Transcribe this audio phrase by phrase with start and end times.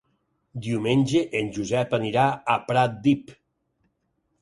[0.67, 3.35] Diumenge en Josep anirà a Pratdip.